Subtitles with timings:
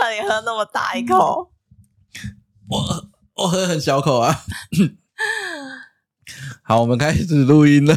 [0.00, 1.50] 叫你喝那么大一口？
[2.70, 4.34] 我我喝很小口啊。
[6.64, 7.94] 好，我们开始录音了。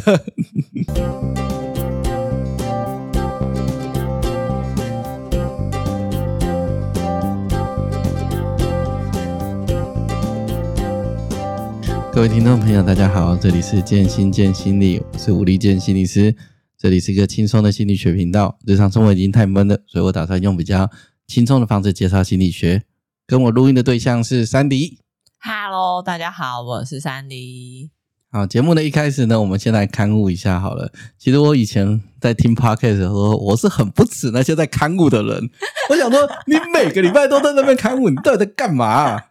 [12.11, 16.35] 各位听众朋友，大家好，这里是建心建心理，我是武力建心理师。
[16.77, 18.57] 这里是一个轻松的心理学频道。
[18.67, 20.91] 日常生活已经太闷了，所以我打算用比较
[21.33, 22.83] 轻松的方式介绍心理学。
[23.25, 24.99] 跟我录音的对象是珊迪。
[25.39, 27.89] Hello，大家好，我是珊迪。
[28.31, 30.93] 好，节目的一开始呢，我们先来勘误一下好了。
[31.17, 35.49] 其实我以前在听 Podcast 的时候，我是很不耻那些在勘误的人。
[35.89, 39.23] 我想说，你每个礼拜都在那边勘误，你到底在干嘛啊？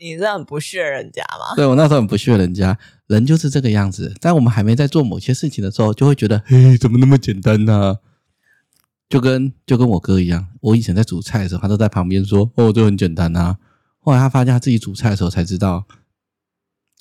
[0.00, 1.54] 你是很不屑人家吗？
[1.54, 4.12] 对，我那时候很不屑人家，人就是这个样子。
[4.20, 8.11] 在我们还没在做某些事情的时候，就会觉得，嘿，怎么那么简单呢、啊？
[9.12, 13.58] 就跟就跟我哥一样，我以前在煮菜的时候，他都在旁边说，哦，这很简单啊。
[13.98, 15.84] 后来他发现他自己煮菜的时候，才知道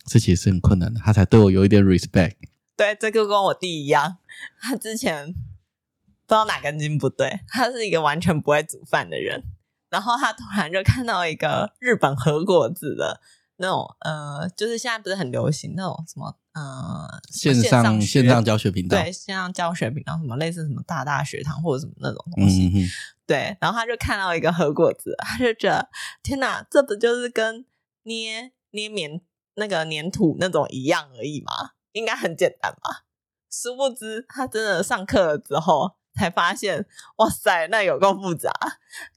[0.08, 2.36] 这其实是很困难的，他才对我有一点 respect。
[2.76, 4.18] 对，这个跟我弟一样，
[4.60, 9.46] 他之前不知道哪根筋不对，他是一个完全不会煮饭的人。
[9.90, 13.22] 然后他突然就看到一个日本和果子的
[13.56, 22.88] 那种，呃，就是现在不是很流行那种什么，呃，线上线上教学频道，对，线上教学频道，什么类似什么大大学堂或者什么那种东西，嗯，
[23.26, 23.58] 对。
[23.62, 25.90] 然后他就看到一个和果子，他就觉得
[26.22, 27.66] 天哪，这不就是跟
[28.04, 29.22] 捏捏棉
[29.56, 31.72] 那个粘土那种一样而已吗？
[31.94, 33.06] 应该很简单吧？
[33.50, 35.98] 殊不知他真的上课了之后。
[36.14, 36.86] 才发现，
[37.16, 38.52] 哇塞，那有够复杂。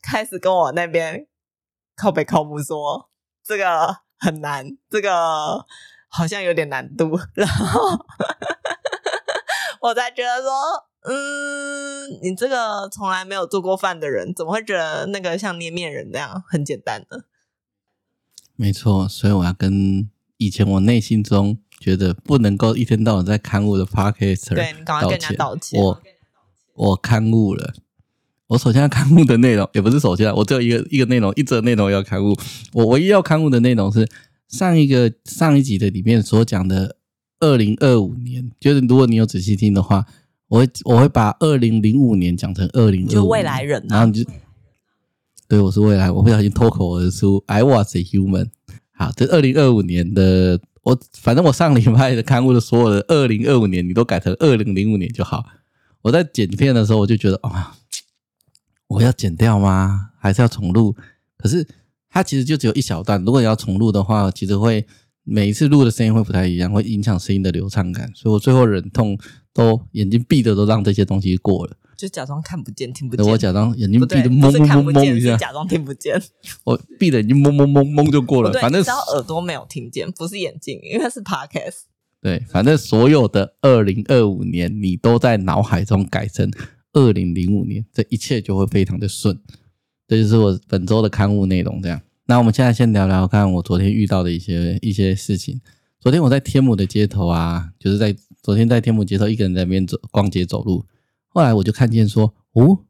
[0.01, 1.27] 开始跟我那边
[1.97, 3.11] 靠北靠母说，
[3.43, 5.67] 这个很难，这个
[6.17, 7.19] 好像有点难度。
[7.35, 7.81] 然后
[9.83, 10.51] 我才觉得说，
[11.03, 17.25] 嗯，你这个从来没有做过饭的人，怎么会觉得那个像捏面人那样很简单呢？
[18.57, 25.83] 没错，所以我要跟以前我内心中觉得不能够一天到晚在刊物的 Podcaster 对，你赶快跟人家道歉。
[25.83, 26.01] 我
[26.75, 27.75] 我勘误了，
[28.47, 32.35] 我首先要刊物的内容也不是首先，我只有一个一个内容，一则内容要刊物。
[32.73, 34.09] 我唯一要刊物的内容是
[34.55, 36.97] 上一个上一集的里面所讲的
[37.41, 40.07] 二零二五年，就是如果你有仔细听的话，
[40.47, 44.31] 我会我会把二零零五年讲成二零就未来人啊，然后你就
[45.49, 48.51] 对我是未来，我不小心脱口而出，I was a human。
[48.93, 55.45] 好，这二零二五年的我，反正我上礼拜的刊物的所有的二零二五年，你都改成二零零五年就好。
[56.03, 57.59] 我在剪片的时候，我就觉得啊、哦，
[58.87, 60.11] 我要剪掉吗？
[60.21, 60.95] 还是要重录？
[61.37, 61.67] 可是
[62.15, 64.87] 它其实就只有一小段，如果你要重录的话，其实会
[65.25, 68.09] 每一次录的声音会不太一样，会影响声音的流畅感。
[68.15, 69.19] 所以我最后忍痛
[69.53, 73.27] 都眼睛闭着，都让这些东西过了，就假装看不见、听不见。
[73.27, 76.23] 我假装眼睛闭着，蒙蒙蒙蒙一下，假装听不见。
[76.63, 81.81] 我闭着眼睛蒙蒙蒙蒙就过了，反正只要耳朵没有听见，不是眼睛，因为是 podcast。
[82.21, 86.49] 对，反正所有的二零二五年，你都在脑海中改成
[86.93, 89.37] 二零零五年，这一切就会非常的顺。
[90.07, 91.81] 这就是我本周的刊物内容。
[91.83, 95.61] 这样，那我们现在先聊聊看我昨天遇到的一些一些事情。
[96.01, 100.85] 昨天我在天母的街头啊，就是在昨天在天母街头一个人在那边走逛街走路，
[101.29, 102.85] 后来我就看见说，哦，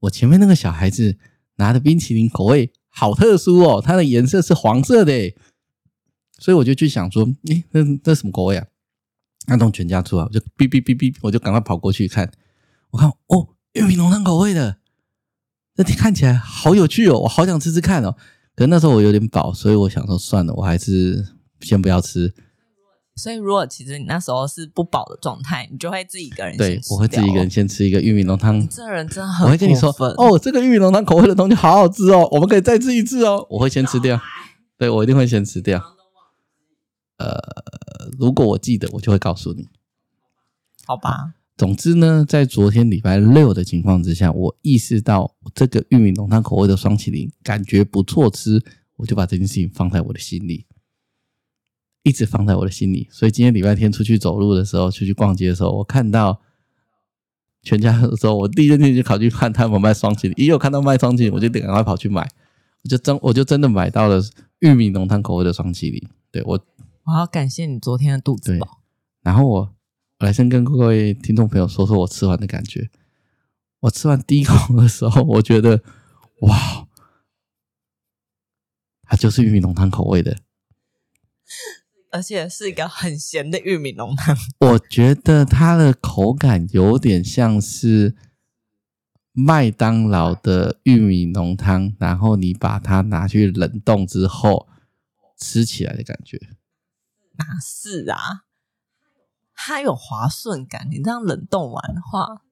[0.00, 1.16] 我前面那个小孩子
[1.56, 5.34] 拿的冰淇淋口味好特殊哦，它的颜色是黄色的，
[6.38, 8.66] 所以我就去想说，诶，那这什么口味啊？
[9.48, 12.30] 那从全家出来，我就哔哔哔哔，我就赶快跑过去看。
[12.90, 14.78] 我看哦，玉米浓汤口味的，
[15.76, 18.14] 那天看起来好有趣哦，我好想吃吃看哦。
[18.54, 21.26] 可是那时候我有点饱，所以我想说算了，我还是
[21.60, 22.34] 先不要吃。
[23.14, 28.66] 所以如果其实你那时候是不饱的状态，你就会自己一个人先对，我会自己一个人先吃一个玉米浓汤。
[28.68, 33.46] 这人真的很，我会跟你说哦，这个玉米浓汤口味的东西好好吃哦，我们可以再吃一次哦。
[33.50, 34.20] 我会先吃掉，
[34.78, 35.78] 对，我一定会先吃掉。
[37.18, 37.38] 呃，
[38.18, 39.68] 如果我记得，我就会告诉你，
[40.86, 41.34] 好吧。
[41.62, 48.60] 总之呢，在昨天礼拜六的情况之下，我意识到这个玉米浓汤口味的霜淇淋感觉不错吃，
[48.96, 50.66] 我就把这件事情放在我的心里，
[52.02, 53.06] 一直放在我的心里。
[53.12, 56.40] 所以今天礼拜天出去走路的时候，出去逛街的时候，我看到
[57.62, 62.28] 全家的时候，我第一件事情就跑去看他们卖霜淇淋，一有看到卖霜淇淋，我就得赶快跑去买，
[62.82, 64.20] 我就真我就真的买到了
[64.58, 66.60] 玉米浓汤口味的霜淇淋，对我。
[67.04, 68.80] 我要感谢你昨天的肚子饱。
[69.22, 69.74] 然后我，
[70.22, 72.88] 我来先跟各位听众朋友说说我吃完的感觉。
[73.80, 75.82] 我吃完第一口的时候，我觉得，
[76.42, 76.86] 哇，
[79.02, 80.38] 它就是玉米浓汤口味的，
[82.12, 84.36] 而且是一个很咸的玉米浓汤。
[84.60, 88.14] 我觉得它的口感有点像是
[89.32, 94.68] 麦当劳的玉米浓汤，然后你把它拿去冷冻之后
[95.36, 96.38] 吃起来的感觉。
[97.38, 98.44] 哪是啊？
[99.64, 102.42] 它有滑顺感，你这样冷冻完的话，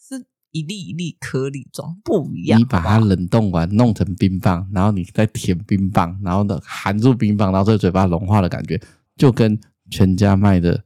[0.00, 2.58] 是一粒一粒颗粒状，不一样。
[2.58, 8.80] 你把它冷冻完，弄成冰棒，然后你再舔冰棒，然后呢含住冰棒，然后在嘴巴融化的感觉，
[9.14, 10.82] 就跟全家卖的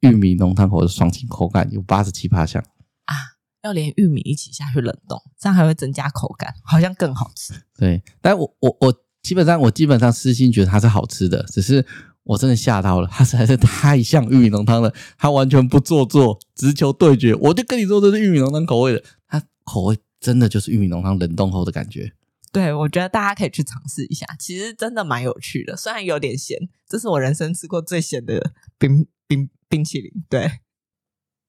[0.00, 2.62] 玉米浓汤口的爽清口感有八十七趴像
[3.06, 3.14] 啊！
[3.62, 7.54] 要连玉米一起下去冷冻，这样还会增加口感，好像更好吃。
[7.78, 11.86] 对，但我我我基本上我基本上私心觉得它是好吃的，只是
[12.24, 22.12] 我真的吓到了，它实在是太像玉米浓汤了，它完全不做作，直球对决，我就跟你说这是玉米浓汤口味的，它口味真的就是玉米浓汤冷冻后的感觉。
[22.52, 26.58] 对，我觉得大家可以去尝试一下，其实真的蛮有趣的，虽然有点咸，
[26.88, 30.10] 这是我人生吃过最咸的冰冰冰淇淋。
[30.28, 30.50] 对，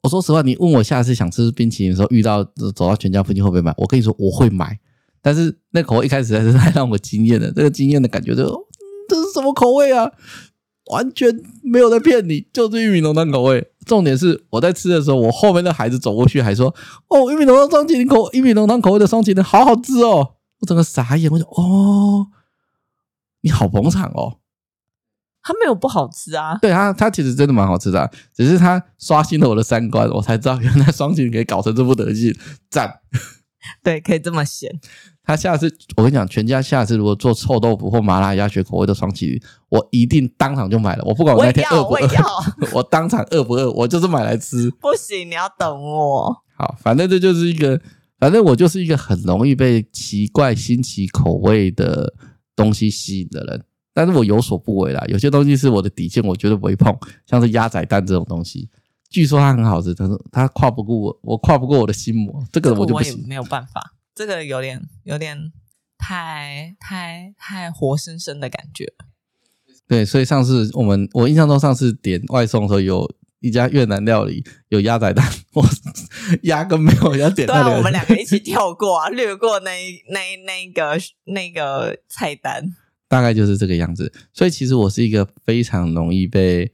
[0.03, 3.73] 我说实话，你问我下次想吃冰淇淋的时候，遇到走到全家附近会不会买？
[3.77, 4.79] 我跟你说我会买，
[5.21, 8.43] 但是那口味一开始还是太让我惊艳了，这个惊艳的感觉就，
[9.09, 10.11] 这是什么口味啊？
[10.85, 11.29] 完全
[11.63, 13.71] 没有在骗你，就是玉米浓汤口味。
[13.85, 16.73] 重点是我在吃的时候，我后面的孩子走过去还说
[17.09, 22.27] ：“哦，玉米浓汤双淇淋口，玉米浓汤口味的双淇淋好好吃哦。”我整个傻眼，我就哦，
[23.41, 24.37] 你好捧场哦！
[25.41, 32.31] 它没有不好吃啊，对它，它其实真的蛮好吃的啊，只是它刷新了我的三观，我才知道原来双淇淋可以搞成这副德行，
[32.69, 32.99] 赞！
[33.83, 34.71] 对，可以这么咸。
[35.23, 41.03] 他下次我跟你讲，全家下次如果做臭豆腐或麻辣鸭血口味的双淇淋，我一定当场就买了。
[41.05, 44.69] 我不管我那天饿不饿，我， 我当场饿不饿，我就是买来吃。
[44.71, 46.35] 不行，你要等我。
[46.55, 47.79] 好，反正这就是一个。
[48.19, 52.13] 反正我就是一个很容易被奇怪新奇口味的
[52.55, 53.63] 东西吸引的人，
[53.95, 55.03] 但是我有所不为啦。
[55.07, 58.69] 有些东西是我的底线，我绝对不会碰，像是鸭仔蛋这种东西，
[59.11, 65.51] 据说它很好吃，但是它跨不过我，我跨不过我的心魔，这个我就不行，没有办法，这个有点有点
[65.99, 68.91] 太太太活生生的感觉。
[69.87, 73.15] 对，所以上次我们我印象中上次点外送的时候有。
[73.43, 75.65] 一家越南料理有鸭仔蛋，我
[76.43, 77.47] 压根没有要点。
[77.47, 79.71] 对啊，我们两个一起跳过啊， 略过那
[80.11, 82.63] 那那个那个菜单，
[83.07, 84.13] 大概就是这个样子。
[84.31, 86.71] 所以其实我是一个非常容易被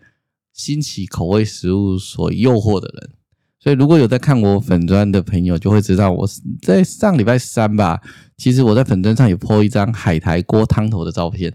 [0.58, 3.12] 新奇口味食物所诱惑的人。
[3.60, 6.28] 所以如果有在看我粉砖的朋友，就会知道我
[6.62, 8.02] 在上礼拜三吧，
[8.38, 11.54] 其实我在粉砖上有 po 一张海苔锅汤头的照片，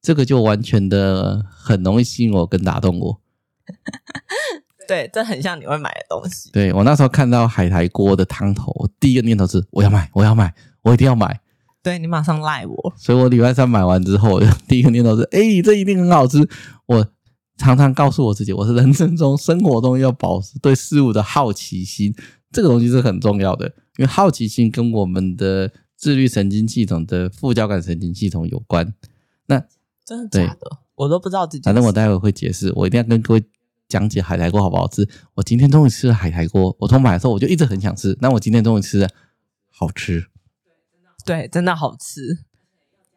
[0.00, 3.20] 这个就完全的很容易吸引我跟打动我。
[4.88, 6.50] 对，这很像你会买的东西。
[6.52, 10.52] 对，我那时候看到海苔锅的汤头，我第一个念头是我要买，我要买，
[10.82, 11.40] 我一定要买。
[11.82, 16.48] 对，你马上赖我，所以我礼拜三买完之后， 第一个念头是：哎，这一定很好吃。
[16.86, 17.06] 我
[17.62, 22.12] 常常告诉我自己，我是人生中、生活中要保持对事物的好奇心，
[22.50, 23.66] 这个东西是很重要的，
[23.98, 28.92] 因为好奇心跟我们的自律神经系统的副交感神经系统有关。
[29.46, 29.64] 那
[30.04, 30.78] 真的假的？
[30.96, 31.62] 我都不知道自己。
[31.62, 33.44] 反正我待会会解释，我一定要跟各位。
[33.88, 35.06] 讲解海苔锅好不好吃？
[35.34, 36.74] 我今天终于吃了海苔锅。
[36.80, 39.08] 我从买的时候我就一直很想吃，那我今天终于吃了，
[39.68, 40.28] 好吃。
[41.26, 42.38] 对，真的好吃，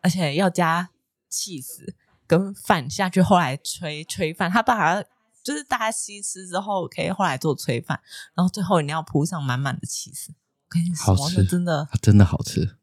[0.01, 0.89] 而且要加
[1.29, 1.95] 起司
[2.27, 5.07] 跟饭下去，后来炊炊饭，他把它
[5.43, 7.99] 就是大家吸吃之后，可以后来做炊饭，
[8.35, 10.31] 然后最后你要铺上满满的起司。
[10.31, 12.77] 我跟你说，好吃，真的，真的好吃，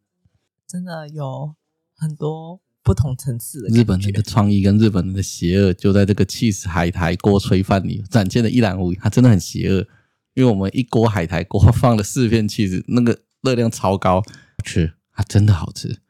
[0.67, 1.55] 真的有
[1.97, 2.61] 很多。
[2.85, 8.97] 不同层次的日本人的 创意跟日本人的邪恶，就在这个起司海苔锅炊饭里展现的一览无遗。
[8.97, 9.87] 它真的很邪恶，
[10.35, 14.21] 因为我们一锅海苔锅 放了四片起司，那个热量超高，
[14.65, 16.01] 吃它真的好吃。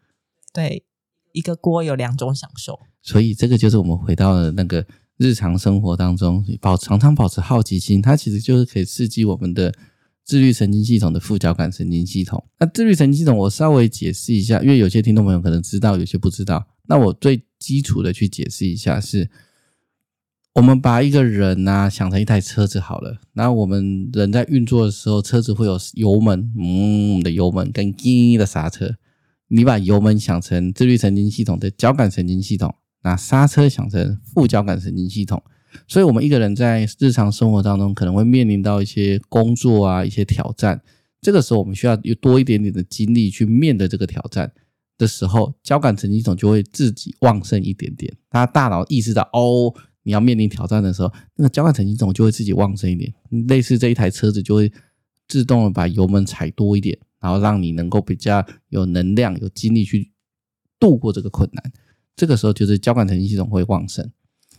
[0.51, 0.87] 对，
[1.33, 4.87] 一个锅有两种享受，所以这个就是我们回到了那个
[5.19, 9.75] 日常生活当中，保常常保持好奇心，它其实就是可以刺激我们的。
[10.25, 16.65] 自律神经系统的副交感神经系统，那自律神经系统我稍微解释一下，因为有些听众朋友可能知道，有些不知道。
[16.87, 19.29] 那我最基础的去解释一下是，
[20.55, 28.95] 我们把一个人啊想成一台车子好了，那我们人在运作的时候，车子会有油门，嗯的油门跟滴的刹车。
[29.49, 35.43] 你把油门想成自律神经系统的交感神经系统，那刹车想成副交感神经系统。
[35.89, 40.83] 所以，我们一个人在日常生活当中可能会面临到一些工作啊、一些挑战。
[41.21, 44.53] 这个时候，我们需要有多一点点的精力去面对这个挑战
[44.99, 48.13] 的时候，交感神经系统就会自己旺盛一点点。
[48.29, 53.13] 他大脑意识到哦，你要面临挑战的时候，那个交感神经系统就会自己旺盛一点。
[53.49, 54.71] 类似这一台车子就会
[55.27, 60.13] 自动的把油门踩多一点，然后让你能够比较有能量、有精力去
[60.79, 61.73] 度过这个困难。
[62.17, 64.11] 这个时候，就是交感神经系统会旺盛。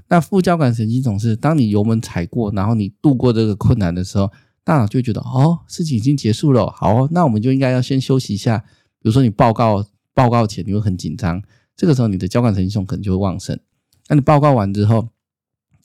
[0.10, 4.32] 那副交感神经总是，当你油门踩过，然后你度过这个困难的时候，
[4.64, 8.60] 大脑就觉得哦，事情已经结束了，好，那我们就应该要先休息一下。
[9.00, 11.42] 比如说你报告报告前你会很紧张，
[11.76, 13.58] 这个时候你的交感神经系统可能就会旺盛。
[14.08, 15.10] 那你报告完之后，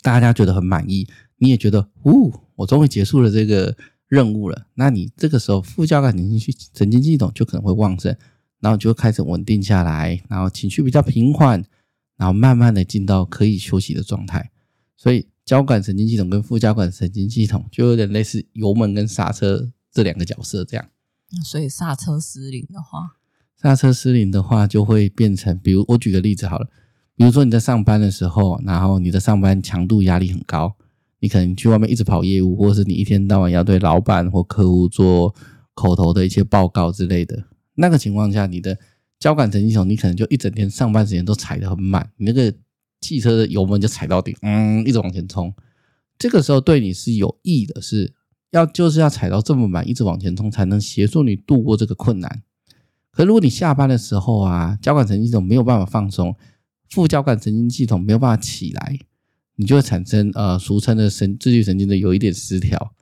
[0.03, 1.09] 大家觉得很满意，
[1.39, 4.67] 你也觉得，呜，我终于结束了这个任务了。
[4.75, 8.15] 那你这个时候副交感神经神经系统就可能会旺盛，
[8.61, 11.65] 然后就会开始稳定下来，然后情绪比较平缓，
[12.17, 14.50] 然后慢慢的进到可以休息的状态。
[14.97, 20.87] 所以交感神经系统跟副交感神经系统就有点类似油门跟刹车这两个角色这样。
[21.45, 23.17] 所以刹车失灵的话，
[23.61, 26.69] 刹车失灵的话就会变成，比如我举个例子好了。
[27.15, 30.77] 比如说你在上班的时候，然后你的上班强度压力很高，
[31.21, 35.35] 你可能去外面一直跑业务，或者是你一天到晚要对老板或客户做
[35.75, 37.45] 口头的一些报告之类的。
[37.78, 38.76] 那个情况下，你的
[39.18, 42.52] 交感神经系统，你可能就一整天上班时间都踩得很满，你那个
[43.00, 45.54] 汽车的油门就踩到底，嗯，一直往前冲。
[46.18, 48.12] 这个时候对你是有益的，是
[48.50, 52.42] 要就是要踩到这么满，一直往前冲，才能协助你度过这个困难。
[53.12, 56.35] 可如果你下班的时候啊，交感神经系统没有办法放松。
[56.90, 58.99] 副交感神经系统没有办法起来，
[59.56, 62.94] 你就会产生呃俗称的神自律神经的有一点失调。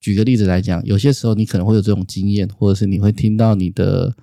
[0.00, 4.14] 举个例子来讲，有些时候你可能会有这种经验，或者是你会听到你的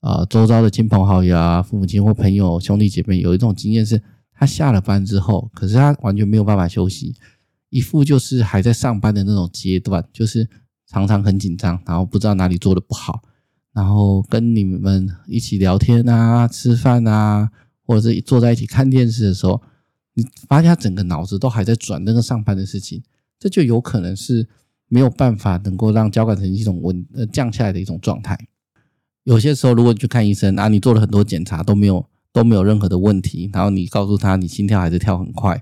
[0.00, 7.14] 呃周遭的亲朋好友啊、父母亲或朋友、兄弟姐妹有一种经验是，他下了班之后，可是他完全没有办法休息，
[7.70, 10.48] 一副就是还在上班的那种阶段，就是
[10.86, 13.22] 常常很紧张，然后不知道哪里做的不好，
[13.72, 17.50] 然后跟你们一起聊天啊、吃饭啊。
[17.88, 19.62] 或者是坐在一起看电视的时候，
[20.14, 23.00] 你发现他整个脑子都还在转那个上班的事情，
[23.38, 24.48] 这就有可能是
[24.88, 28.38] 没有办法能够让交感神经系统稳呃降下来的一种状态。
[29.24, 35.60] 有些时候，如果你去看医生啊，你做了很多检查都没有都没有任何的问题，然后你告诉他你心跳还是跳很快，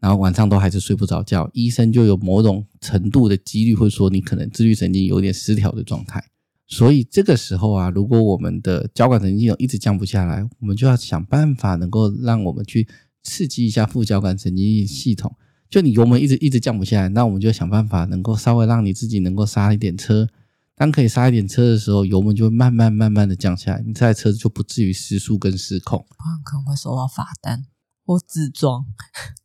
[0.00, 6.24] 然后晚上都还是睡不着觉，医生就有某种程度的几率会说你可能自律神经有点失调的状态。
[6.66, 12.88] 所以这个时候啊，如果我们的交感神经系统一直降不下来，我们就要想办法能够让我们去
[13.22, 15.36] 刺激一下副交感神经系统。
[15.68, 20.28] 就你油门一直一直降不下来，那我们就想办法能够稍微让你自己能够刹一点车。
[20.74, 26.06] 当可以刹一点车的时候，油门就会慢慢慢慢的降下来，你这台车子就不至于失速跟失控。
[26.44, 27.64] 可能会收到罚单
[28.04, 28.84] 或自撞，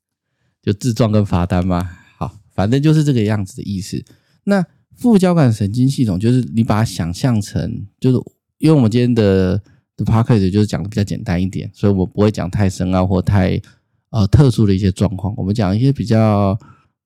[0.61, 1.97] 就自撞跟罚单嘛。
[2.17, 4.03] 好，反正就是这个样子的意思。
[4.43, 4.65] 那。
[4.93, 8.17] 副交感神经系统就是你把它想象成，就是
[8.59, 9.57] 因为我们今天的
[9.97, 13.59] 的 podcast 就是讲的比较简单一点，所以我们不会讲太深奥或太
[14.11, 16.57] 呃特殊的一些状况，我们讲一些比较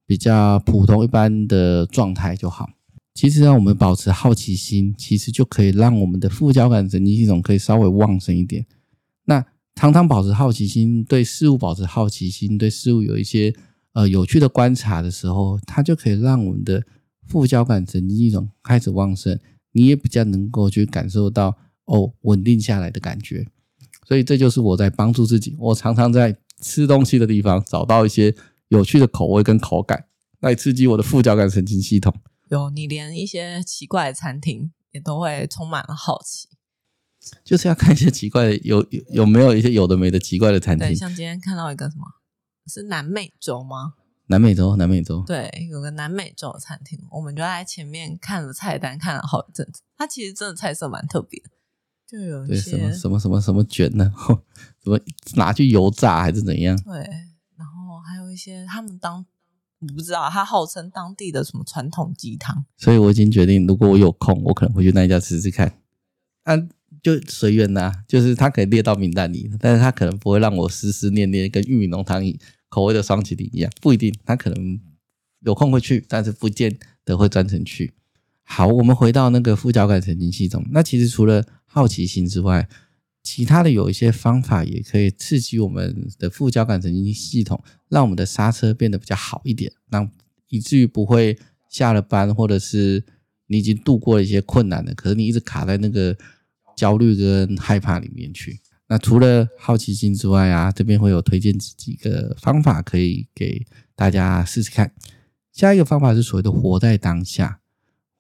[0.06, 2.70] 比较普通一般的状态就好。
[3.14, 8.66] 其实让我们保持好奇心，其实就可以让我们的副交感神经系统可以稍微旺盛一点。
[9.24, 9.44] 那
[9.76, 13.56] 常常保持好奇心，对事物保持好奇心，对事物有一些
[13.94, 16.84] 呃有趣的观察的时候，它就可以让我们的。
[17.28, 19.40] 副交感神经系统开始旺盛，
[19.72, 23.48] 你也比较能够去感受到哦稳定下来的感觉，
[24.06, 25.56] 所以这就是我在帮助自己。
[25.60, 28.34] 我常常在吃东西的地方找到一些
[28.70, 30.06] 有趣的口味跟口感，
[30.40, 32.14] 来刺激我的副交感神经系统。
[32.50, 36.48] 有你连一些奇怪的餐厅也都会充满了好奇，
[37.44, 40.88] 就是要看一些奇怪的，有有有没有一些有的没的奇怪的餐厅。
[40.88, 42.06] 对，像今天看到一个什么，
[42.68, 43.96] 是南美洲吗？
[44.28, 49.82] 南美洲，南美洲，对，有个南美洲的餐厅，我们就在前面看了菜单，看了好一阵子。
[49.96, 51.42] 它其实真的菜色蛮特别，
[52.08, 54.14] 就有一些什么什么什么什么卷呢？
[54.84, 55.00] 什么
[55.36, 56.78] 拿去油炸还是怎样？
[56.84, 56.94] 对，
[57.58, 59.26] 然后还有一些他们当
[59.80, 62.66] 我不知道，他号称当地的什么传统鸡汤。
[62.78, 65.80] 所以我已经决定，如果我有空，我可能会去那一家试试看。
[66.44, 66.56] 啊，
[67.02, 72.40] 就随缘呐，就是他可以列到名单里，但是他可能不会让我思思念念，跟玉米浓汤一。
[72.68, 74.78] 口味的双麒麟一样，不一定，他可能
[75.40, 77.94] 有空会去，但是不见得会专程去。
[78.48, 82.70] 好，我们回到那个副交感神经系统，那其实除了好奇心之外，
[83.24, 90.10] 其他的有一些方法也可以刺激我们的副交感神经系统，让我们的刹车变得比较好一点，让
[90.48, 91.38] 以至于不会
[91.70, 93.04] 下了班或者是
[93.48, 96.16] 你已经度过了一些困难了，可是你一直卡在那个
[96.78, 98.60] 焦虑跟害怕里面去。
[98.88, 104.94] 那除了好奇心之外啊，这边会有推荐几个方法可以给大家试试看。
[105.52, 107.62] 下一个方法是所谓的活在当下。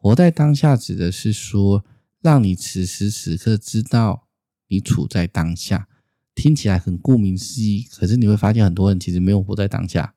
[0.05, 1.83] 活在当下指的是说，
[2.21, 4.27] 让你此时此刻知道
[4.67, 5.87] 你处在当下。
[6.35, 10.13] 听起来很顾名思义，可是你会发现很多人其实没有活在当下。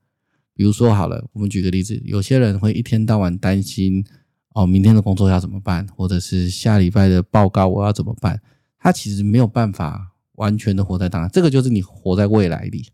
[0.53, 4.05] 比如说好了，我们举个例子，有些人会一天到晚担心
[4.51, 8.43] 哦，明天的工作要怎么办，或者是下礼拜的报告我要怎么办？
[8.79, 10.13] 他其实没有办法。
[10.35, 12.87] 完全的活在当下，这个就是你活在未来里，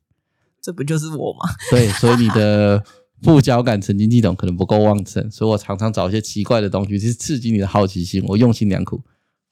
[0.63, 1.41] 这不就是我吗？
[1.71, 2.83] 对，所以你的
[3.25, 8.23] 副交感神经系统可能不够旺盛，所以我常常找一些奇怪的东西去刺激你的好奇心。
[8.29, 9.03] 我用心良苦，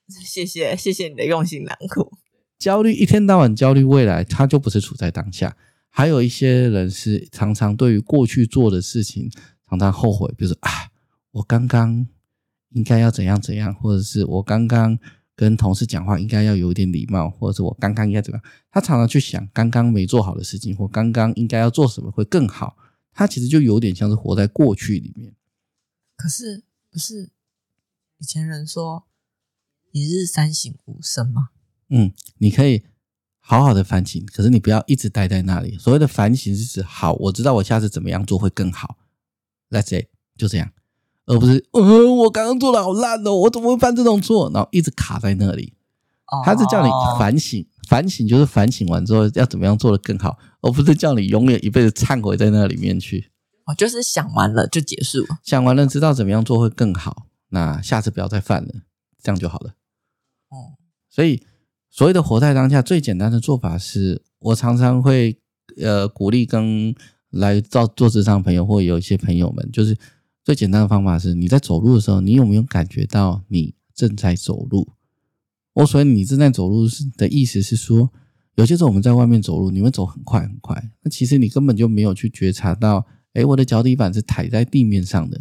[0.08, 2.12] 谢谢谢谢你的用心良苦。
[2.58, 5.56] 焦虑一天到晚焦虑未来，他就不是处在当下。
[5.88, 9.30] 还有一些人是常常对于过去做的事情
[9.68, 10.70] 常常后悔，比如说啊，
[11.32, 12.06] 我刚刚
[12.70, 14.98] 应该要怎样怎样，或者是我刚刚
[15.34, 18.44] 跟同事讲话应该要有一点礼貌，或者是我刚刚应该怎么样？
[18.70, 22.76] 他常常去想刚刚没做好的事情，或刚刚应该要做什么会更好。
[23.12, 25.34] 他其实就有点像是活在过去里面。
[26.16, 27.30] 可是不是
[28.18, 29.04] 以前人说
[29.90, 31.50] 一日三省吾身吗？
[31.88, 32.84] 嗯，你可以
[33.40, 35.76] 好好的反省，可是你不要一直待在那里。
[35.76, 38.98] 所谓的反省是指，好，我知道我下次怎么样做会更好。
[39.70, 40.70] Let's say 就这样，
[41.26, 44.50] 而不是，嗯、呃，我刚刚做的好烂哦，我怎么会犯这种错？
[44.52, 45.74] 然后一直卡在那里。
[46.44, 53.30] 他是叫你反省，哦、反省就是反省完之后要怎么样做的更好，而不是叫你永远一辈子忏悔在那里面去。
[53.66, 58.72] 哦，就是想完了就结束，想完了知道怎么样做会更好，那下次不要再犯了，
[59.22, 59.74] 这样就好了。
[60.48, 61.42] 哦，所以。
[61.94, 65.38] 所谓的活在当下，最简单的做法是，我常常会
[65.76, 66.94] 呃鼓励跟
[67.28, 69.94] 来到做咨商朋友或有一些朋友们，就是
[70.42, 74.88] 最简单的方法是，你在走路的时候，你有没有感觉到你正在走路？
[75.74, 78.10] 我所以你正在走路是的意思是说，
[78.56, 85.40] 有些时候我们在外面走路，你会走很快很快，那其实你根本就没有去觉察到，诶，我的脚底板是踩在地面上的。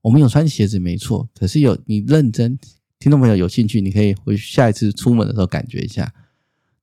[0.00, 2.58] 我们有穿鞋子没错，可是有你认真。
[2.98, 6.14] 听众朋友有兴趣，你可以回下一次出门的时候感觉一下，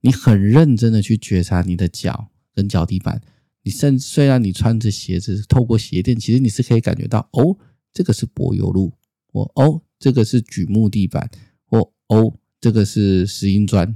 [0.01, 3.21] 你很认真的去觉察你的脚跟脚底板。
[3.63, 7.57] 你甚虽然你穿着鞋子，透过鞋垫，其实你是可以感觉到，哦，
[7.93, 8.91] 这个是柏油路，
[9.31, 11.29] 或哦，这个是榉木地板，
[11.65, 13.95] 或哦，这个是石英砖。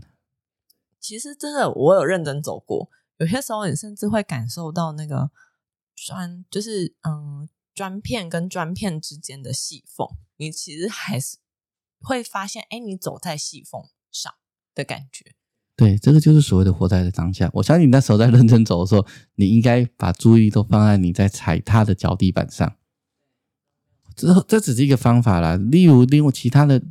[1.03, 5.29] 其实真的，我有认真走过，有些时候你甚至会感受到那个
[5.95, 10.07] 砖，就是嗯，砖片跟砖片之间的细缝，
[10.37, 11.37] 你其实还是。
[12.05, 13.81] 会发现，哎，你走在细缝
[14.11, 14.33] 上
[14.75, 15.35] 的感觉。
[15.77, 17.49] 对，这个就是所谓的活在当下。
[17.53, 22.75] 我相信你那时候在认真走的时候，你应该把注意力都放在你在踩踏的脚底板上。
[24.17, 25.55] 这这只是一个方法啦。
[25.55, 26.83] 例如，另外其他的，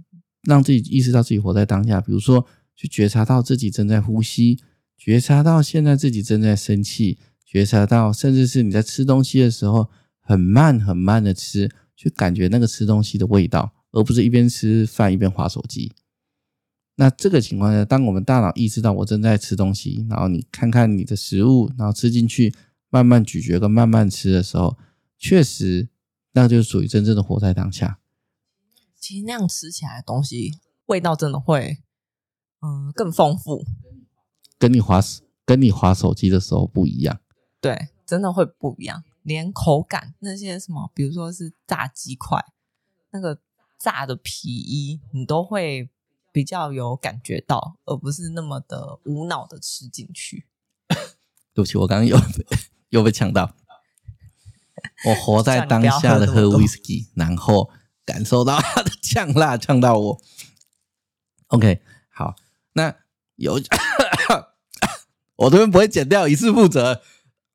[0.45, 2.47] 让自己意识到自己活在当下，比如说
[2.83, 4.59] 去觉察到自己正在呼吸，
[4.99, 13.73] 觉察到现在自己正在生气，觉察到甚至是你在吃东西的时候，很慢很慢的吃，去感觉那个吃东西的味道。
[13.93, 15.93] 而不是一边吃饭一边滑手机。
[16.97, 22.53] 那这个情况下，当我们大脑意识到我正在吃东西，然后你看看你的食物，然后吃进去，
[22.91, 24.77] 慢慢咀嚼跟慢慢吃的时候，
[25.19, 25.89] 确实，
[26.33, 28.01] 那就是属于真正的活在当下。
[28.99, 31.82] 其实那样吃起来的东西，味道真的会，
[32.63, 33.65] 嗯，更丰富。
[34.59, 35.01] 跟你滑
[35.45, 37.21] 跟你滑手机的时候不一样。
[37.61, 42.43] 对，真的会不一样，连口感那些什么，比如说是炸鸡块，
[43.11, 43.41] 那个。
[43.83, 45.91] 炸的皮衣，你都会
[46.31, 50.47] 比较有感觉到，而不是那么的无脑的吃进去。
[51.53, 52.17] 对不起，我刚刚又
[52.91, 53.57] 又被呛到。
[55.05, 57.71] 我活在当下的喝威士忌，然后
[58.05, 60.21] 感受到它的呛辣呛到我。
[61.49, 61.92] OK，好，
[62.75, 62.95] 那
[63.37, 63.61] 有
[65.37, 67.03] 我这边不会剪掉，一次负责。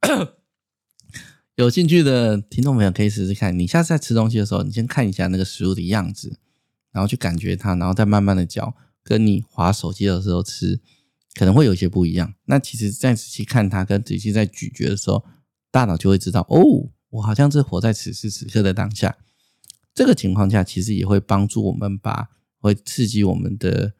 [1.55, 6.39] 有兴趣的听众朋友可以试试看，你下次在吃东西的时候，你先看一下那个食物的样子，
[6.91, 8.75] 然后去感觉它，然后再慢慢的嚼。
[9.03, 10.81] 跟你划手机的时候吃，
[11.35, 12.33] 可能会有些不一样。
[12.43, 15.23] 那其实再仔细看它，跟仔细在咀嚼的时候，
[15.71, 19.17] 大脑就会知道，哦，我好像是活在此时此刻的当下。
[19.95, 22.27] 这个情况下，其实也会帮助我们把，
[22.59, 23.93] 会刺激我们的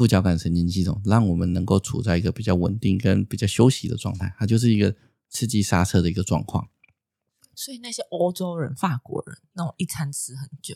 [0.00, 4.34] 副交感神经系统，让我们能够处在一个比较稳定跟比较休息的状态。
[4.38, 4.94] 它就是一个
[5.28, 6.70] 刺激刹车的一个状况。
[7.54, 10.74] 所以那些欧洲人、法国人那种一餐吃很久，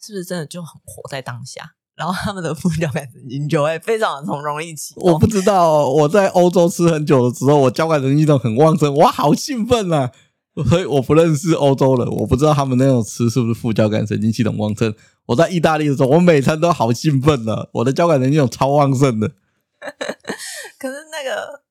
[0.00, 1.74] 是不是真的就很活在当下？
[1.96, 4.94] 然后他们的副交感神经就会非常的从容易起。
[4.98, 10.12] 我不知道哦，我在欧洲吃很久的时候，我交感神经都很旺盛，我，好兴奋啊！
[10.70, 14.94] 所以我不认识欧洲人，我不知道他们那种吃是不是副交感神经系统旺盛。
[15.32, 19.28] 我在意大利的时候，我每餐都好兴奋的，我的交感神经有超旺盛的。
[20.78, 21.62] 可是那个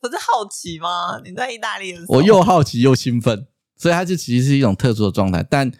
[0.00, 1.20] 不是好奇吗？
[1.24, 3.46] 你在意大利的时候，我又好奇又兴奋。
[3.74, 5.72] 所以它就其实是一种特殊的状态，但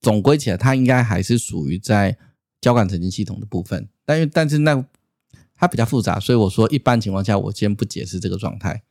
[0.00, 2.16] 总归起来，它应该还是属于在
[2.60, 3.88] 交感神经系统的部分。
[4.04, 4.84] 但是，但是那
[5.54, 8.82] 它比较复杂，所以我说一般情况下，我先不解释这个状态。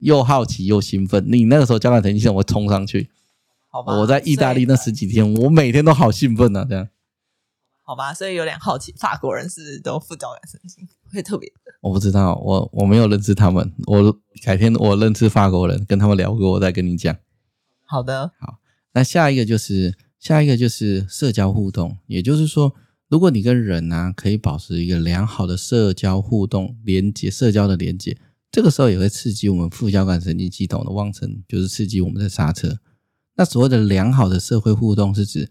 [0.00, 3.08] 又好奇又兴奋，你那个时候交感神经系统会冲上去。
[3.70, 3.94] 好吧。
[3.94, 6.86] 我在意大利那十几天，我每天都好兴奋啊，这样。
[7.90, 11.72] 好吧，所以有点好奇，法国人是不是都副交感神经会特别的？
[11.80, 13.68] 我不知道，我我没有认识他们。
[13.86, 17.16] 我改天我认识法国人，跟他们聊过，我再跟你讲。
[17.84, 18.60] 好的，好，
[18.92, 22.72] 那下一个就是下一个就是社交互动，也就是说，
[23.08, 28.16] 如果你跟人呢、啊、可以保持一个良好的社交互动连接，社交的连接，
[28.52, 32.78] 这个时候也会刺激我们副交感神经系统的旺盛，就是刺激我们的刹车。
[33.34, 35.50] 那所谓的良好的社会互动是指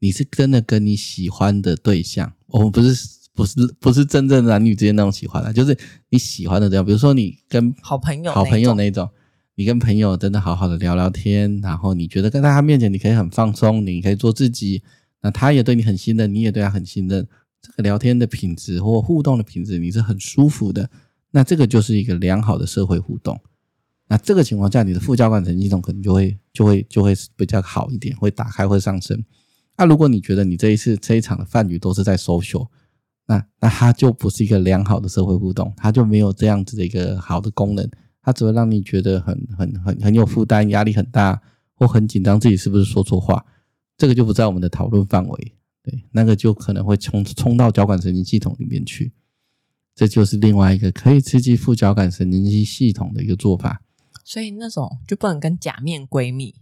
[0.00, 3.20] 你是真的跟你喜欢的对象，我们不是。
[3.32, 5.74] 不是不是真正男女之间那种喜欢的，就是
[6.10, 6.84] 你喜欢的这样。
[6.84, 9.08] 比如说你跟好朋友、好朋友那种，
[9.54, 14.82] 你跟朋友真的好好的聊聊天，然后你觉得跟在他面前你可以很放松，你可以做自己，
[15.22, 17.26] 那他也对你很信任，你也对他很信任，
[17.62, 20.90] 这个聊天的品质或互动的品质你是很舒服的，
[21.30, 23.40] 那这个就是一个良好的社会互动。
[24.08, 29.24] 那这个情况下，你的副交感神经系统可能就会就会就会比较好一点，会打开会上升。
[29.80, 32.68] 那如果你觉得你这一次这一场的饭局都是在 social。
[33.26, 37.88] 那那它就不是一个良好的社会互动，它就没有这样子的一个好的功能，
[38.20, 41.40] 它只会让你觉得很很很很有负担，压力很大，
[41.74, 43.44] 或很紧张，自己是不是说错话，
[43.96, 45.54] 这个就不在我们的讨论范围。
[45.84, 49.12] 对，那个就可能会冲冲到交感神经系统里面去，
[49.94, 53.80] 这就是另外一个可以刺激副交感神经系统的一个做法。
[54.24, 56.56] 所以那种就不能跟假面闺蜜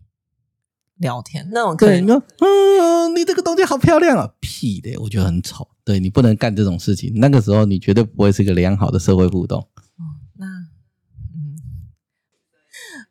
[0.98, 2.00] 聊天，那种可以。
[2.00, 4.34] 嗯，你这个东西好漂亮啊！
[4.40, 5.68] 屁的，我觉得很丑。
[5.84, 9.61] 对，你不能干这种事情，那个时候你绝对不会是个良好的社会互动。
[9.61, 11.56] 哦，那嗯，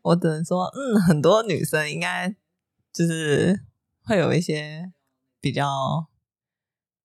[0.04, 2.36] 我只能说，嗯，很多女生应该
[2.93, 3.62] 就是
[4.04, 4.91] 会有一些
[5.41, 6.08] 比较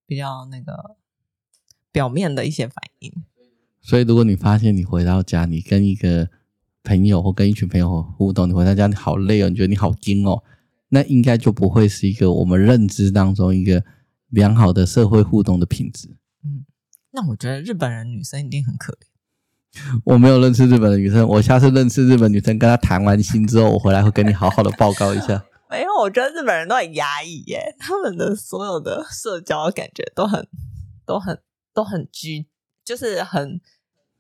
[0.07, 0.97] 比较那个
[1.91, 3.13] 表面的一些反应。
[3.81, 6.29] 所以，如果你发现你回到家，你跟一个
[6.85, 10.43] 朋友或跟一群朋友互动，你回到家你好累哦，你觉得你好惊哦，
[10.93, 13.83] 那应该就不会是一个我们认知当中一个。
[14.33, 16.09] 良好的社会互动的品质。
[16.43, 16.65] 嗯，
[17.11, 20.01] 那我觉得日本人女生一定很可怜。
[20.07, 25.45] 我没有认识日本的女生，我下次认识日本女生，跟她谈完心之后，我回来会跟你好好的报告一下。
[25.69, 30.49] 没有，我觉得日本人都很压抑耶，他们的所有的社交感觉都很、
[31.05, 31.39] 都很、
[31.75, 32.47] 都很拘，
[32.83, 33.61] 就是很。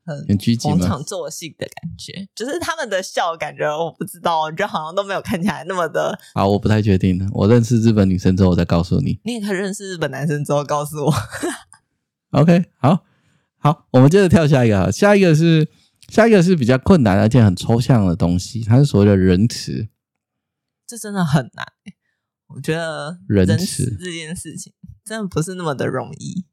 [0.04, 6.18] 很拘谨、逢场作戏的感觉，就是他们的笑，感觉我不知道，我觉得好像都没有看起来那么的。
[6.34, 7.28] 好，我不太确定。
[7.32, 9.20] 我认识日本女生之后，我再告诉你。
[9.24, 11.14] 你也可以认识日本男生之后告诉我。
[12.30, 13.04] OK，好，
[13.58, 14.90] 好，我们接着跳下一个。
[14.90, 15.68] 下一个是
[16.08, 19.88] 下一个是比较困难而且很抽象的东西，它是所谓的仁慈。
[20.86, 21.66] 这真的很难，
[22.48, 24.72] 我觉得仁慈这件事情
[25.04, 26.44] 真的不是那么的容易。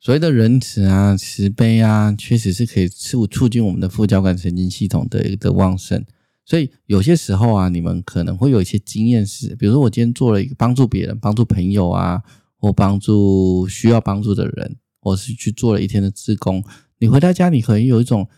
[0.00, 6.04] 所谓的仁慈啊、慈悲啊，确实是可以促促进我们的副交感神经系统的一个旺盛。
[6.44, 12.22] 所以有些时候啊，你们可能会有一些经验是，比如说我今天做了一个帮助别人、帮助朋友啊，
[12.56, 16.64] 或帮助需要帮助的人，或是去做了一天的自工，
[16.98, 18.28] 你回到家，你可能有一种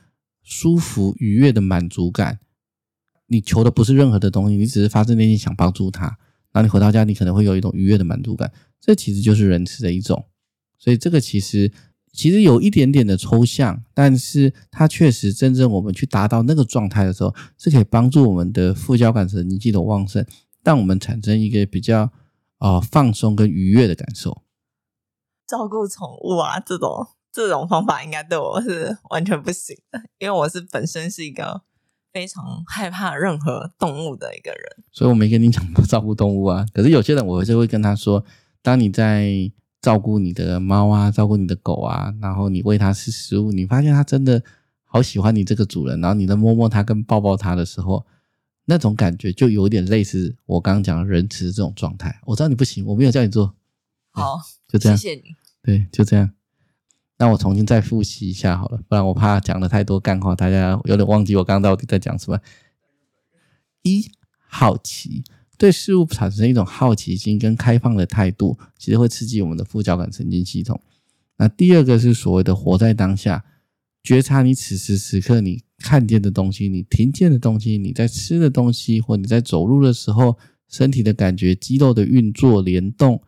[0.43, 2.41] 舒服愉悦的满足感。
[3.27, 6.07] 你求的不是任何的东西，你只是发自内心想帮助他，
[6.53, 8.51] 然后你回到家，你可能会有一种愉悦的满足感。
[8.81, 10.25] 这其实就是仁慈的一种。
[10.81, 11.71] 所以这个其实
[12.11, 20.27] 其实有一点点的抽象，但是它确实真正我们去达到那个状态的时候，是可以帮助我们的副交感神经系统旺盛，
[20.65, 22.11] 让我们产生一个比较
[22.57, 24.43] 啊、呃、放松跟愉悦的感受。
[25.47, 31.63] 照顾宠物啊，这种这种方法应该对我是完全不行的，因为我是本身是一个
[32.11, 34.83] 非常害怕任何动物的一个人。
[34.91, 38.25] 所以我没跟你讲过照顾动物啊，可是有些人我就会跟他说，
[38.63, 39.53] 当你在。
[39.81, 44.43] 照顾你的猫啊，照顾你的狗啊，然后你喂它吃食物，你发现它真的
[44.85, 48.05] 好喜欢你这个主人，然后你再摸摸它跟抱抱它的时候，
[48.67, 52.21] 那种感觉就有点类似我刚刚讲的仁慈这种状态。
[52.27, 53.55] 我知道你不行，我没有叫你做，
[54.11, 54.39] 好，
[54.69, 55.35] 就这样，谢谢你。
[55.63, 56.31] 对，就这样。
[57.19, 62.39] 那我重新再复习一下好了，不然我怕讲的太多干话，大家有点忘记我刚刚到底在讲什么。
[63.83, 64.11] 一，
[64.47, 65.25] 好奇。
[65.61, 70.81] 对事物产生一种好奇心跟开放的态度，其实会刺激我们的副交感神经系统。
[71.37, 73.45] 那第二个是所谓的活在当下，
[74.03, 83.23] 觉察你此时此刻你看见的东西，你听见的东西，你在吃的东西，或你在走路的时候，身体的感觉、肌肉的运作、联动，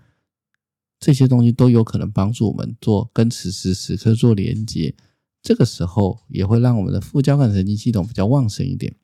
[0.98, 4.94] 这些东西都有可能帮助我们做跟此时此刻做连接。
[5.42, 8.94] 这个时候也会让我们的副交感神经系统比较旺盛一点。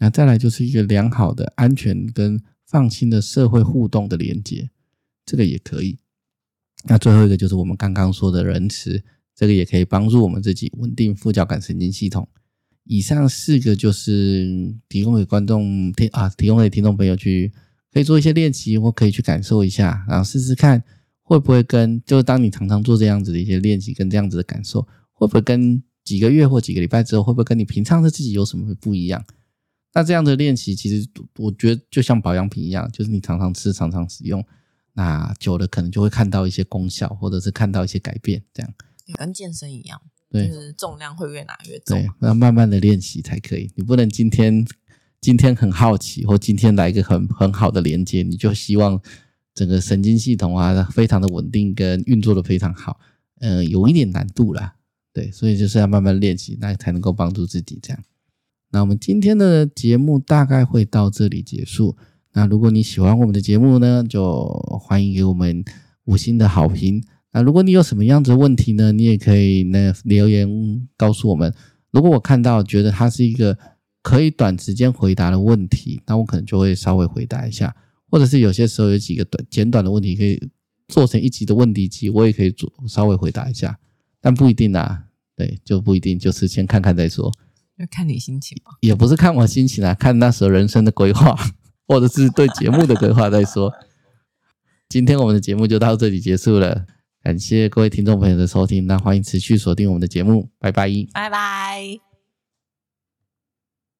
[0.00, 4.70] 那再来就是一个良好的、安全跟放心的社会互动的连接，
[5.24, 5.98] 这个也可以。
[6.84, 9.04] 那最后一个就是我们刚刚说的仁慈，
[9.36, 12.26] 这个也可以帮助我们自己稳定副交感神经系统。
[12.84, 17.52] 以上四个就是提供给观众听啊，提供给听众朋友去
[17.92, 20.82] 可以做一些练习，或可以去感受一下，然后试试看
[21.22, 24.80] 会不会跟，就是当你常常做这样子的一些练习跟这样子的感受，
[25.12, 29.22] 会不会跟几个月或几个礼拜之后，会不会跟你平常的自己有什么不一样？
[29.92, 34.44] 那这样的练习，其实我觉得就像保养品一样，就是你常常吃，常常使用，
[34.92, 38.72] 那久了可能就会看到一些功效，或者是看到一些改变，这样。
[39.14, 40.00] 跟健身一样，
[40.30, 41.98] 对，就是重量会越拿越重。
[41.98, 43.68] 对，那慢慢的练习才可以。
[43.74, 44.64] 你不能今天
[45.20, 49.00] 今天很好奇，或今天来一个很很好的连接，你就希望
[49.52, 53.00] 整个神经系统啊非常的稳定，跟运作的非常好。
[53.40, 54.76] 嗯、呃，有一点难度啦。
[55.12, 58.00] 对，所以就是要慢慢练习，那才能够帮助自己这样。
[58.72, 61.96] 那我们今天的节目大概会到这里结束。
[62.32, 64.46] 那如果你喜欢我们的节目呢，就
[64.80, 65.64] 欢迎给我们
[66.04, 67.02] 五星的好评。
[67.32, 70.48] 那如果你有什么样子的问题呢，你也可以呢留言
[70.96, 71.52] 告诉我们。
[71.90, 73.58] 如果我看到觉得它是一个
[74.02, 77.74] 可以短时间回答的问题，那我可能就会稍微回答一下。
[78.08, 80.40] 或者是有些时候有几个短简短的问题可以
[80.88, 83.78] 做成一集的问题集，我也可以做稍微回答一下，
[84.20, 85.04] 但不一定啊。
[85.36, 87.32] 对，就不一定，就是先看看再说。
[87.80, 88.72] 就看你心情吧。
[88.80, 91.34] 也不是看我心情啊，看那时候人生的规划，
[91.88, 93.72] 或者是对节目的规划再说。
[94.88, 96.84] 今天我们的节目就到这里结束了，
[97.22, 102.09] 感谢各位听众朋友的收听，那欢迎持续锁定我们的节目，拜拜，拜拜。